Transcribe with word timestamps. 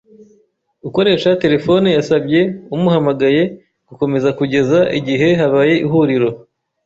Ukoresha 0.87 1.37
terefone 1.43 1.87
yasabye 1.97 2.39
umuhamagaye 2.75 3.43
gukomeza 3.87 4.29
kugeza 4.39 4.79
igihe 4.99 5.27
habaye 5.39 5.73
ihuriro. 5.85 6.29